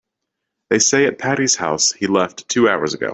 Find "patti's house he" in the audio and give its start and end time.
1.19-2.07